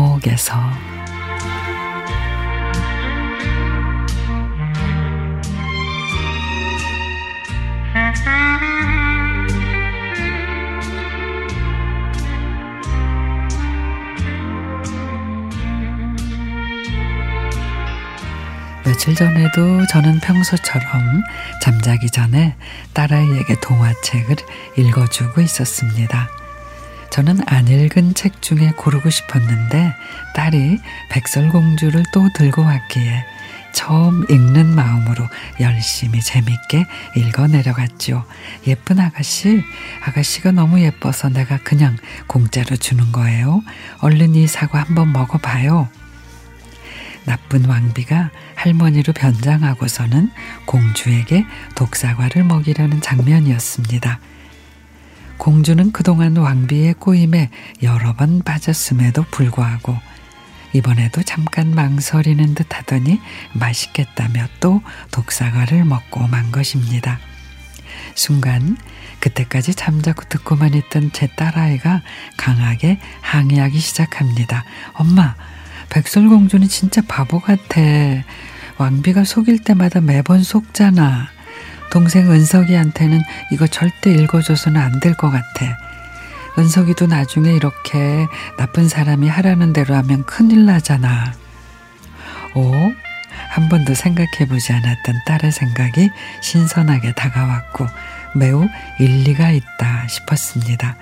감옥에서 0.00 0.54
며칠 18.84 19.14
전에도 19.14 19.86
저는 19.86 20.20
평소처럼 20.20 21.22
잠자기 21.62 22.10
전에 22.10 22.56
딸아이에게 22.92 23.60
동화책을 23.60 24.36
읽어주고 24.76 25.40
있었습니다. 25.40 26.39
저는 27.10 27.40
안 27.46 27.66
읽은 27.68 28.14
책 28.14 28.40
중에 28.40 28.72
고르고 28.76 29.10
싶었는데 29.10 29.92
딸이 30.34 30.78
백설공주를 31.10 32.04
또 32.12 32.28
들고 32.34 32.62
왔기에 32.62 33.24
처음 33.72 34.24
읽는 34.28 34.74
마음으로 34.74 35.26
열심히 35.60 36.20
재밌게 36.20 36.86
읽어 37.16 37.46
내려갔죠. 37.46 38.24
예쁜 38.66 38.98
아가씨, 38.98 39.62
아가씨가 40.02 40.52
너무 40.52 40.80
예뻐서 40.80 41.28
내가 41.28 41.58
그냥 41.58 41.96
공짜로 42.26 42.76
주는 42.76 43.12
거예요. 43.12 43.62
얼른 44.00 44.34
이 44.34 44.46
사과 44.46 44.80
한번 44.80 45.12
먹어봐요. 45.12 45.88
나쁜 47.24 47.64
왕비가 47.64 48.30
할머니로 48.56 49.12
변장하고서는 49.12 50.30
공주에게 50.66 51.44
독사과를 51.76 52.44
먹이려는 52.44 53.00
장면이었습니다. 53.00 54.18
공주는 55.40 55.90
그동안 55.92 56.36
왕비의 56.36 56.94
꼬임에 56.98 57.48
여러 57.82 58.12
번 58.12 58.42
빠졌음에도 58.42 59.24
불구하고 59.30 59.96
이번에도 60.74 61.22
잠깐 61.22 61.74
망설이는 61.74 62.54
듯 62.54 62.76
하더니 62.76 63.18
맛있겠다며 63.54 64.46
또 64.60 64.82
독사과를 65.10 65.86
먹고 65.86 66.26
만 66.28 66.52
것입니다. 66.52 67.18
순간 68.14 68.76
그때까지 69.20 69.74
잠자고 69.74 70.24
듣고만 70.28 70.74
있던 70.74 71.10
제 71.12 71.26
딸아이가 71.26 72.02
강하게 72.36 73.00
항의하기 73.22 73.78
시작합니다. 73.78 74.64
엄마, 74.92 75.36
백설공주는 75.88 76.68
진짜 76.68 77.00
바보 77.08 77.40
같아. 77.40 77.80
왕비가 78.76 79.24
속일 79.24 79.60
때마다 79.64 80.02
매번 80.02 80.42
속잖아. 80.42 81.39
동생 81.90 82.30
은석이한테는 82.30 83.20
이거 83.52 83.66
절대 83.66 84.12
읽어줘서는 84.12 84.80
안 84.80 85.00
될 85.00 85.14
것 85.14 85.30
같아. 85.30 85.76
은석이도 86.58 87.06
나중에 87.06 87.52
이렇게 87.52 88.26
나쁜 88.58 88.88
사람이 88.88 89.28
하라는 89.28 89.72
대로 89.72 89.94
하면 89.96 90.24
큰일 90.24 90.66
나잖아. 90.66 91.32
오, 92.54 92.72
한 93.50 93.68
번도 93.68 93.94
생각해 93.94 94.46
보지 94.48 94.72
않았던 94.72 95.22
딸의 95.26 95.52
생각이 95.52 96.10
신선하게 96.42 97.12
다가왔고 97.12 97.86
매우 98.36 98.66
일리가 98.98 99.50
있다 99.50 100.06
싶었습니다. 100.08 100.96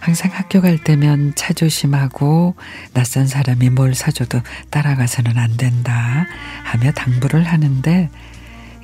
항상 0.00 0.30
학교 0.34 0.60
갈 0.60 0.76
때면 0.78 1.34
차 1.34 1.52
조심하고 1.52 2.56
낯선 2.92 3.26
사람이 3.26 3.70
뭘 3.70 3.94
사줘도 3.94 4.40
따라가서는 4.70 5.38
안 5.38 5.56
된다 5.56 6.26
하며 6.64 6.92
당부를 6.92 7.44
하는데 7.44 8.10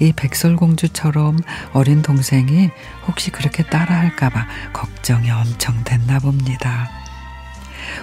이 0.01 0.13
백설공주처럼 0.13 1.39
어린 1.73 2.03
동생이 2.03 2.71
혹시 3.07 3.31
그렇게 3.31 3.63
따라할까봐 3.63 4.47
걱정이 4.73 5.31
엄청 5.31 5.85
됐나 5.85 6.19
봅니다. 6.19 6.91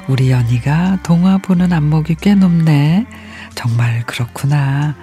우리 0.07 0.31
연희가 0.31 0.99
동화 1.03 1.37
보는 1.37 1.73
안목이 1.73 2.15
꽤 2.21 2.35
높네. 2.35 3.05
정말 3.55 4.03
그렇구나. 4.05 4.95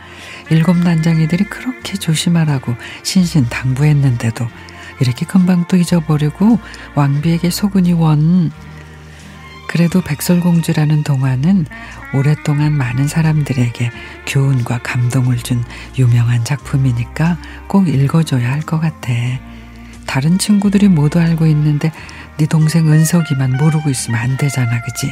일곱 0.50 0.78
난장이들이 0.78 1.44
그렇게 1.44 1.94
조심하라고 1.94 2.74
신신당부했는데도 3.02 4.46
이렇게 5.00 5.26
금방 5.26 5.66
또 5.66 5.76
잊어버리고 5.76 6.58
왕비에게 6.94 7.50
속으니 7.50 7.92
원. 7.92 8.52
그래도 9.74 10.00
백설공주라는 10.02 11.02
동화는 11.02 11.66
오랫동안 12.14 12.74
많은 12.74 13.08
사람들에게 13.08 13.90
교훈과 14.24 14.78
감동을 14.84 15.38
준 15.38 15.64
유명한 15.98 16.44
작품이니까 16.44 17.36
꼭 17.66 17.88
읽어줘야 17.88 18.52
할 18.52 18.60
것 18.62 18.78
같아. 18.78 19.12
다른 20.06 20.38
친구들이 20.38 20.86
모두 20.86 21.18
알고 21.18 21.46
있는데 21.48 21.90
네 22.36 22.46
동생 22.46 22.86
은석이만 22.88 23.56
모르고 23.56 23.90
있으면 23.90 24.20
안 24.20 24.36
되잖아, 24.36 24.80
그지? 24.80 25.10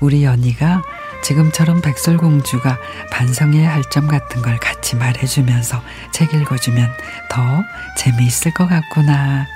우리 0.00 0.24
연희가 0.24 0.82
지금처럼 1.22 1.82
백설공주가 1.82 2.78
반성해야 3.12 3.74
할 3.74 3.82
점 3.90 4.08
같은 4.08 4.40
걸 4.40 4.56
같이 4.58 4.96
말해주면서 4.96 5.82
책 6.12 6.32
읽어주면 6.32 6.90
더 7.28 7.62
재미있을 7.98 8.54
것 8.54 8.66
같구나. 8.66 9.46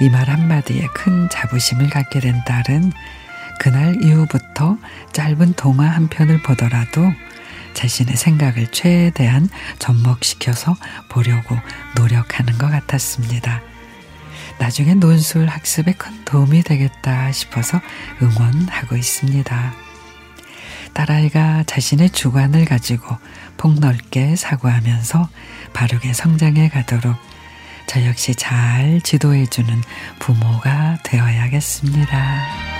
이 0.00 0.08
말 0.08 0.28
한마디에 0.30 0.86
큰 0.94 1.28
자부심을 1.28 1.90
갖게 1.90 2.20
된 2.20 2.42
딸은 2.44 2.92
그날 3.58 4.00
이후부터 4.02 4.78
짧은 5.12 5.54
동화 5.54 5.86
한 5.86 6.08
편을 6.08 6.42
보더라도 6.42 7.12
자신의 7.74 8.16
생각을 8.16 8.68
최대한 8.70 9.48
접목시켜서 9.78 10.76
보려고 11.08 11.56
노력하는 11.96 12.56
것 12.58 12.70
같았습니다. 12.70 13.60
나중에 14.58 14.94
논술 14.94 15.46
학습에 15.46 15.92
큰 15.92 16.24
도움이 16.24 16.62
되겠다 16.62 17.30
싶어서 17.32 17.80
응원하고 18.22 18.96
있습니다. 18.96 19.74
딸아이가 20.94 21.64
자신의 21.64 22.10
주관을 22.10 22.64
가지고 22.64 23.16
폭넓게 23.56 24.34
사고하면서 24.36 25.28
바르게 25.72 26.12
성장해 26.12 26.68
가도록 26.70 27.16
저 27.88 28.04
역시 28.04 28.34
잘 28.34 29.00
지도해주는 29.02 29.82
부모가 30.18 30.98
되어야겠습니다. 31.04 32.77